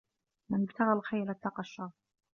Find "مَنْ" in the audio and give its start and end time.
0.51-0.63